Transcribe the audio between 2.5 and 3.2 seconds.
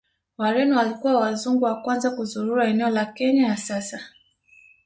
eneo la